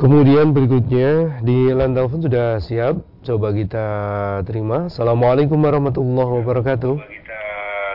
[0.00, 3.04] Kemudian berikutnya di line telepon sudah siap.
[3.20, 3.86] Coba kita
[4.48, 4.88] terima.
[4.88, 6.96] Assalamualaikum warahmatullahi wabarakatuh.
[7.04, 7.42] kita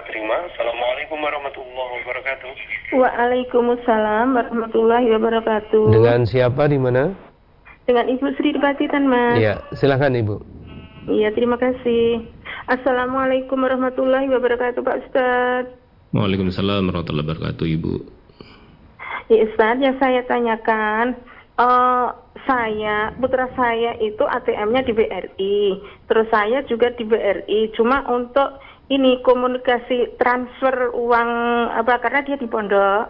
[0.06, 0.38] terima.
[0.54, 2.50] Assalamualaikum warahmatullahi wabarakatuh.
[2.94, 5.86] Waalaikumsalam warahmatullahi wabarakatuh.
[5.90, 7.18] Dengan siapa di mana?
[7.90, 9.42] Dengan Ibu Sri di Pacitan, Mas.
[9.42, 10.36] Iya, silakan Ibu.
[11.10, 12.22] Iya, terima kasih.
[12.70, 15.74] Assalamualaikum warahmatullahi wabarakatuh, Pak Ustadz.
[16.14, 17.94] Waalaikumsalam warahmatullahi wabarakatuh Ibu.
[19.34, 21.18] Ya, Ustadz, yang saya tanyakan,
[22.46, 25.58] saya, putra saya itu ATM-nya di BRI.
[26.08, 27.72] Terus saya juga di BRI.
[27.74, 28.60] Cuma untuk
[28.92, 31.30] ini komunikasi transfer uang
[31.74, 33.10] apa karena dia di pondok.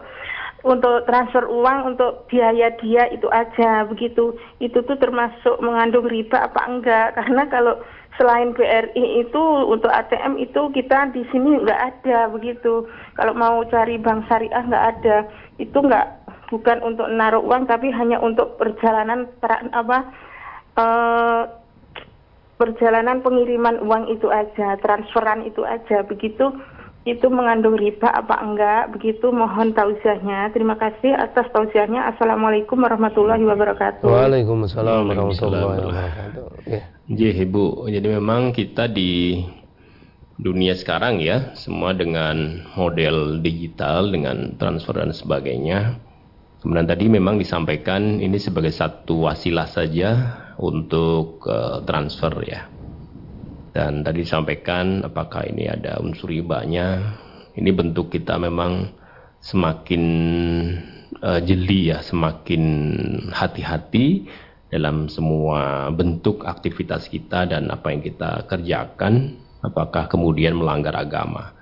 [0.65, 4.33] Untuk transfer uang untuk biaya dia itu aja begitu.
[4.57, 7.13] Itu tuh termasuk mengandung riba apa enggak?
[7.21, 7.77] Karena kalau
[8.17, 12.89] selain BRI itu untuk ATM itu kita di sini nggak ada begitu.
[13.13, 15.17] Kalau mau cari bank syariah nggak ada.
[15.61, 16.24] Itu nggak
[16.55, 19.27] bukan untuk naruh uang tapi hanya untuk perjalanan
[19.75, 19.97] apa
[20.79, 21.43] eh,
[22.55, 26.55] perjalanan pengiriman uang itu aja, transferan itu aja, begitu
[27.05, 28.97] itu mengandung riba apa enggak?
[28.97, 30.49] Begitu mohon tausiahnya.
[30.57, 32.09] Terima kasih atas tausiahnya.
[32.17, 34.09] Assalamualaikum warahmatullahi wabarakatuh.
[34.09, 36.45] Waalaikumsalam warahmatullahi wabarakatuh.
[36.65, 36.81] Ya.
[37.05, 39.45] Iya Ibu, jadi memang kita di
[40.41, 46.01] dunia sekarang ya, semua dengan model digital, dengan transfer dan sebagainya.
[46.65, 50.09] Kemudian tadi memang disampaikan ini sebagai satu wasilah saja
[50.57, 52.65] untuk eh, transfer ya.
[53.69, 57.21] Dan tadi disampaikan apakah ini ada unsur ribanya.
[57.53, 58.89] Ini bentuk kita memang
[59.45, 60.03] semakin
[61.21, 62.63] eh, jeli ya, semakin
[63.29, 64.25] hati-hati
[64.73, 71.53] dalam semua bentuk aktivitas kita dan apa yang kita kerjakan, apakah kemudian melanggar agama.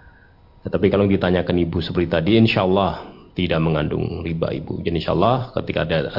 [0.64, 4.78] Tetapi kalau ditanyakan ibu seperti tadi, insya Allah tidak mengandung riba ibu.
[4.82, 6.14] Jadi insya Allah ketika ada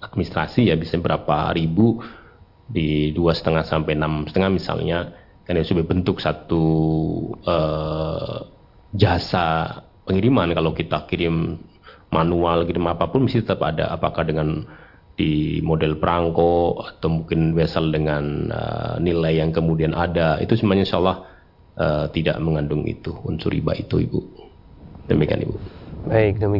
[0.00, 2.00] administrasi, ya bisa berapa ribu
[2.68, 4.98] di dua setengah sampai enam setengah misalnya,
[5.44, 6.64] kan itu sebagai bentuk satu
[7.44, 8.36] eh,
[8.96, 9.46] jasa
[10.08, 10.56] pengiriman.
[10.56, 11.60] Kalau kita kirim
[12.08, 13.92] manual, kirim apa pun mesti tetap ada.
[13.92, 14.64] Apakah dengan
[15.18, 21.02] di model perangko atau mungkin vessel dengan eh, nilai yang kemudian ada itu semuanya insya
[21.02, 21.26] Allah
[21.74, 24.22] eh, tidak mengandung itu unsur riba itu ibu
[25.10, 25.58] demikian ibu
[26.08, 26.56] Baik, demikian.